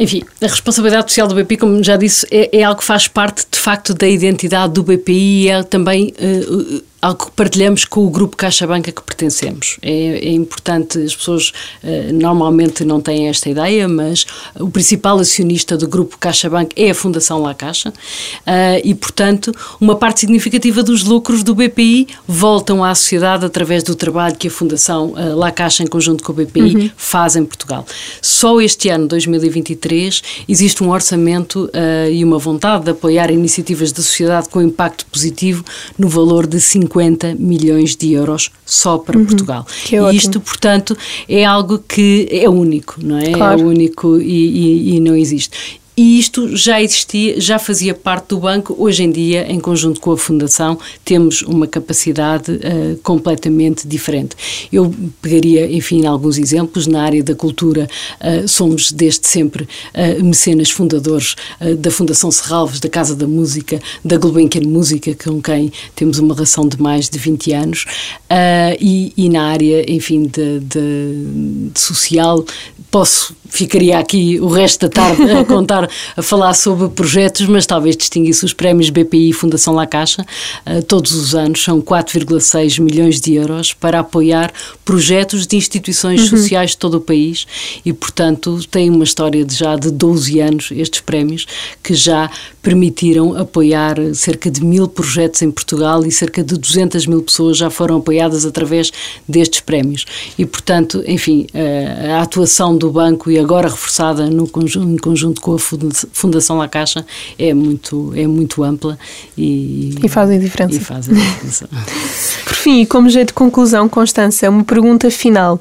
Enfim, 0.00 0.22
a 0.40 0.46
responsabilidade 0.46 1.12
social 1.12 1.28
do 1.28 1.34
BPI, 1.34 1.58
como 1.58 1.84
já 1.84 1.94
disse, 1.94 2.26
é, 2.30 2.58
é, 2.58 2.62
algo 2.64 2.80
que 2.80 2.86
faz 2.86 3.06
parte 3.06 3.44
de 3.50 3.58
facto 3.58 3.92
da 3.92 4.08
identidade 4.08 4.72
do 4.72 4.82
BPI 4.82 5.42
e 5.42 5.48
é 5.50 5.62
também 5.62 6.14
uh, 6.18 6.82
algo 7.00 7.26
que 7.26 7.32
partilhamos 7.32 7.84
com 7.84 8.04
o 8.04 8.10
grupo 8.10 8.36
Caixa 8.36 8.66
Banca 8.66 8.92
que 8.92 9.02
pertencemos. 9.02 9.78
É, 9.80 10.28
é 10.28 10.32
importante, 10.32 10.98
as 10.98 11.16
pessoas 11.16 11.52
uh, 11.82 12.12
normalmente 12.12 12.84
não 12.84 13.00
têm 13.00 13.28
esta 13.28 13.48
ideia, 13.48 13.88
mas 13.88 14.26
o 14.58 14.68
principal 14.68 15.18
acionista 15.18 15.76
do 15.76 15.88
grupo 15.88 16.18
Caixa 16.18 16.50
Banca 16.50 16.74
é 16.76 16.90
a 16.90 16.94
Fundação 16.94 17.40
La 17.40 17.54
Caixa 17.54 17.88
uh, 17.90 17.92
e, 18.84 18.94
portanto, 18.94 19.52
uma 19.80 19.96
parte 19.96 20.20
significativa 20.20 20.82
dos 20.82 21.02
lucros 21.04 21.42
do 21.42 21.54
BPI 21.54 22.08
voltam 22.26 22.84
à 22.84 22.94
sociedade 22.94 23.46
através 23.46 23.82
do 23.82 23.94
trabalho 23.94 24.36
que 24.36 24.48
a 24.48 24.50
Fundação 24.50 25.12
uh, 25.12 25.36
La 25.36 25.50
Caixa, 25.50 25.82
em 25.82 25.86
conjunto 25.86 26.22
com 26.22 26.32
o 26.32 26.34
BPI, 26.34 26.76
uhum. 26.76 26.90
faz 26.96 27.34
em 27.34 27.44
Portugal. 27.44 27.86
Só 28.20 28.60
este 28.60 28.90
ano, 28.90 29.08
2023, 29.08 30.22
existe 30.48 30.84
um 30.84 30.90
orçamento 30.90 31.70
e 32.12 32.24
uma 32.24 32.38
vontade 32.38 32.84
de 32.84 32.90
apoiar 32.90 33.30
iniciativas 33.30 33.92
da 33.92 34.02
sociedade 34.02 34.48
com 34.48 34.60
impacto 34.60 35.06
positivo 35.06 35.64
no 35.98 36.08
valor 36.08 36.46
de 36.46 36.60
50 36.60 36.89
50 36.90 37.36
milhões 37.38 37.94
de 37.94 38.12
euros 38.12 38.50
só 38.66 38.98
para 38.98 39.16
uhum, 39.16 39.24
Portugal. 39.24 39.66
e 39.90 39.98
ótimo. 39.98 40.18
isto, 40.18 40.40
portanto, 40.40 40.96
é 41.28 41.44
algo 41.44 41.78
que 41.78 42.28
é 42.30 42.48
único, 42.48 42.96
não 43.02 43.16
é? 43.16 43.30
Claro. 43.30 43.60
É 43.60 43.64
único 43.64 44.20
e, 44.20 44.24
e, 44.24 44.96
e 44.96 45.00
não 45.00 45.14
existe. 45.14 45.69
E 45.96 46.18
isto 46.18 46.56
já 46.56 46.80
existia, 46.80 47.40
já 47.40 47.58
fazia 47.58 47.94
parte 47.94 48.28
do 48.28 48.38
banco. 48.38 48.74
Hoje 48.78 49.02
em 49.02 49.10
dia, 49.10 49.50
em 49.50 49.60
conjunto 49.60 50.00
com 50.00 50.12
a 50.12 50.16
Fundação, 50.16 50.78
temos 51.04 51.42
uma 51.42 51.66
capacidade 51.66 52.52
uh, 52.52 52.96
completamente 53.02 53.86
diferente. 53.86 54.34
Eu 54.72 54.94
pegaria, 55.20 55.70
enfim, 55.70 56.06
alguns 56.06 56.38
exemplos. 56.38 56.86
Na 56.86 57.02
área 57.02 57.22
da 57.22 57.34
cultura, 57.34 57.88
uh, 58.20 58.48
somos 58.48 58.92
desde 58.92 59.26
sempre 59.28 59.64
uh, 59.64 60.24
mecenas 60.24 60.70
fundadores 60.70 61.34
da 61.78 61.90
Fundação 61.90 62.30
Serralves, 62.30 62.80
da 62.80 62.88
Casa 62.88 63.14
da 63.14 63.26
Música, 63.26 63.80
da 64.04 64.16
Gulbenkian 64.16 64.62
Música, 64.62 65.14
com 65.14 65.42
quem 65.42 65.72
temos 65.94 66.18
uma 66.18 66.34
relação 66.34 66.66
de 66.66 66.80
mais 66.80 67.08
de 67.08 67.18
20 67.18 67.52
anos. 67.52 67.84
E, 68.80 69.12
e, 69.16 69.28
na 69.28 69.48
área, 69.48 69.90
enfim, 69.90 70.22
de, 70.22 70.60
de, 70.60 71.70
de 71.72 71.80
social, 71.80 72.44
posso, 72.90 73.34
ficaria 73.48 73.98
aqui 73.98 74.38
o 74.40 74.48
resto 74.48 74.88
da 74.88 74.88
tarde 74.88 75.22
a 75.30 75.44
contar 75.46 75.88
a 76.16 76.22
falar 76.22 76.54
sobre 76.54 76.88
projetos, 76.88 77.46
mas 77.46 77.66
talvez 77.66 77.96
distinguisse 77.96 78.44
os 78.44 78.52
prémios 78.52 78.90
BPI 78.90 79.30
e 79.30 79.32
Fundação 79.32 79.74
La 79.74 79.86
Caixa. 79.86 80.26
Uh, 80.66 80.82
todos 80.82 81.12
os 81.12 81.34
anos 81.34 81.62
são 81.62 81.80
4,6 81.80 82.80
milhões 82.80 83.20
de 83.20 83.34
euros 83.34 83.72
para 83.72 84.00
apoiar 84.00 84.52
projetos 84.84 85.46
de 85.46 85.56
instituições 85.56 86.22
uhum. 86.22 86.38
sociais 86.38 86.70
de 86.70 86.78
todo 86.78 86.94
o 86.94 87.00
país 87.00 87.46
e, 87.84 87.92
portanto, 87.92 88.60
tem 88.68 88.90
uma 88.90 89.04
história 89.04 89.44
de 89.44 89.54
já 89.54 89.76
de 89.76 89.90
12 89.90 90.40
anos 90.40 90.68
estes 90.72 91.00
prémios 91.00 91.46
que 91.82 91.94
já 91.94 92.30
permitiram 92.62 93.36
apoiar 93.36 93.96
cerca 94.14 94.50
de 94.50 94.62
mil 94.62 94.86
projetos 94.86 95.40
em 95.42 95.50
Portugal 95.50 96.04
e 96.04 96.10
cerca 96.10 96.44
de 96.44 96.56
200 96.58 97.06
mil 97.06 97.22
pessoas 97.22 97.56
já 97.56 97.70
foram 97.70 97.96
apoiadas 97.96 98.44
através 98.44 98.92
destes 99.26 99.60
prémios. 99.60 100.04
E, 100.38 100.44
portanto, 100.44 101.02
enfim, 101.06 101.46
a, 101.54 102.18
a 102.18 102.22
atuação 102.22 102.76
do 102.76 102.90
banco 102.90 103.30
e 103.30 103.38
agora 103.38 103.68
reforçada 103.68 104.28
no 104.28 104.46
conjunto, 104.46 104.88
em 104.88 104.96
conjunto 104.96 105.40
com 105.40 105.54
a 105.54 105.58
Fundação 105.58 106.58
La 106.58 106.68
Caixa 106.68 107.04
é 107.38 107.54
muito, 107.54 108.12
é 108.14 108.26
muito 108.26 108.62
ampla 108.62 108.98
e, 109.36 109.94
e 110.02 110.08
fazem 110.08 110.38
diferença. 110.38 110.76
E 110.76 110.80
fazem 110.80 111.14
diferença. 111.14 111.68
Por 112.44 112.54
fim, 112.54 112.84
como 112.84 113.08
jeito 113.08 113.28
de 113.28 113.34
conclusão, 113.34 113.88
Constança, 113.88 114.48
uma 114.50 114.64
pergunta 114.64 115.10
final. 115.10 115.60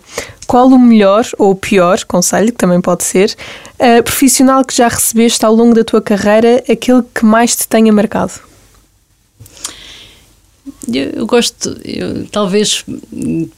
Qual 0.50 0.68
o 0.68 0.79
melhor 0.79 1.27
ou 1.38 1.51
o 1.51 1.56
pior 1.56 2.03
conselho, 2.06 2.48
que 2.48 2.58
também 2.58 2.82
pode 2.82 3.03
ser, 3.03 3.36
uh, 3.75 4.01
profissional 4.01 4.65
que 4.65 4.75
já 4.75 4.88
recebeste 4.88 5.46
ao 5.46 5.53
longo 5.53 5.75
da 5.75 5.84
tua 5.84 6.01
carreira, 6.01 6.63
aquele 6.68 7.03
que 7.13 7.24
mais 7.24 7.56
te 7.56 7.68
tenha 7.68 7.94
marcado? 7.94 8.32
Eu, 10.91 11.03
eu 11.12 11.27
gosto, 11.27 11.79
eu, 11.86 12.25
talvez 12.32 12.84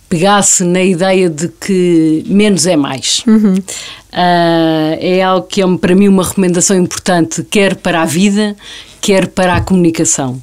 pegasse 0.09 0.65
na 0.65 0.83
ideia 0.83 1.29
de 1.29 1.47
que 1.47 2.25
menos 2.27 2.65
é 2.65 2.75
mais. 2.75 3.23
Uhum. 3.25 3.53
Uh, 3.53 4.97
é 4.99 5.23
algo 5.23 5.47
que 5.47 5.61
é 5.61 5.77
para 5.77 5.95
mim 5.95 6.09
uma 6.09 6.25
recomendação 6.25 6.75
importante, 6.75 7.41
quer 7.43 7.77
para 7.77 8.01
a 8.01 8.05
vida, 8.05 8.53
quer 8.99 9.29
para 9.29 9.55
a 9.55 9.61
comunicação. 9.61 10.41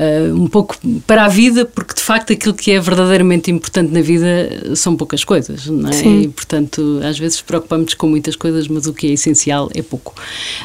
Uh, 0.00 0.34
um 0.34 0.46
pouco 0.46 0.76
para 1.06 1.24
a 1.24 1.28
vida, 1.28 1.64
porque 1.64 1.94
de 1.94 2.00
facto 2.00 2.32
aquilo 2.32 2.54
que 2.54 2.70
é 2.70 2.80
verdadeiramente 2.80 3.50
importante 3.50 3.92
na 3.92 4.00
vida 4.00 4.74
são 4.74 4.96
poucas 4.96 5.22
coisas, 5.22 5.66
não 5.66 5.90
é? 5.90 5.92
Sim. 5.92 6.22
E 6.22 6.28
portanto, 6.28 7.00
às 7.04 7.18
vezes 7.18 7.40
preocupamos 7.42 7.94
com 7.94 8.06
muitas 8.08 8.34
coisas, 8.34 8.66
mas 8.68 8.86
o 8.86 8.94
que 8.94 9.08
é 9.08 9.10
essencial 9.10 9.70
é 9.74 9.82
pouco. 9.82 10.14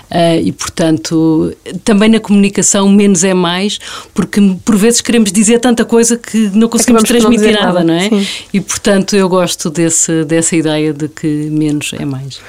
Uh, 0.09 0.39
e 0.43 0.51
portanto, 0.51 1.53
também 1.83 2.09
na 2.09 2.19
comunicação, 2.19 2.89
menos 2.89 3.23
é 3.23 3.33
mais, 3.33 3.79
porque 4.13 4.39
por 4.63 4.75
vezes 4.77 5.01
queremos 5.01 5.31
dizer 5.31 5.59
tanta 5.59 5.83
coisa 5.83 6.17
que 6.17 6.49
não 6.53 6.69
conseguimos 6.69 7.03
Acabamos 7.03 7.25
transmitir 7.27 7.53
não 7.53 7.61
nada, 7.61 7.83
nada, 7.83 7.83
não 7.83 7.93
é? 7.93 8.09
Sim. 8.09 8.27
E 8.53 8.61
portanto, 8.61 9.15
eu 9.15 9.27
gosto 9.27 9.69
desse, 9.69 10.23
dessa 10.23 10.55
ideia 10.55 10.93
de 10.93 11.07
que 11.07 11.27
menos 11.27 11.91
é 11.93 12.05
mais. 12.05 12.39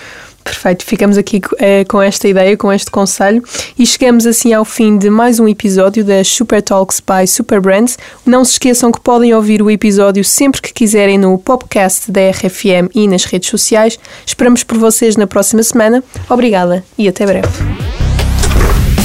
Perfeito, 0.47 0.85
ficamos 0.85 1.19
aqui 1.19 1.41
é, 1.59 1.85
com 1.85 2.01
esta 2.01 2.29
ideia, 2.29 2.57
com 2.57 2.73
este 2.73 2.89
conselho 2.89 3.43
e 3.77 3.85
chegamos 3.85 4.25
assim 4.29 4.53
ao 4.53 4.65
fim 4.65 4.97
de 4.97 5.11
mais 5.11 5.41
um 5.41 5.49
episódio 5.49 6.05
das 6.05 6.29
Super 6.29 6.63
Talks 6.63 7.01
by 7.01 7.27
Super 7.27 7.61
Brands. 7.61 7.99
Não 8.25 8.45
se 8.45 8.53
esqueçam 8.53 8.93
que 8.93 9.01
podem 9.01 9.35
ouvir 9.35 9.61
o 9.61 9.69
episódio 9.69 10.23
sempre 10.23 10.63
que 10.63 10.73
quiserem 10.73 11.19
no 11.19 11.37
podcast 11.37 12.13
da 12.13 12.31
RFM 12.31 12.89
e 12.95 13.09
nas 13.09 13.25
redes 13.25 13.51
sociais. 13.51 13.99
Esperamos 14.25 14.63
por 14.63 14.79
vocês 14.79 15.17
na 15.17 15.27
próxima 15.27 15.65
semana. 15.65 16.03
Obrigada 16.31 16.85
e 16.97 17.09
até 17.09 17.27
breve. 17.27 17.49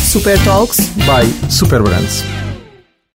Super 0.03 0.37
Talks 0.43 0.77
by 0.89 1.51
Super 1.51 1.81
Brands. 1.81 2.40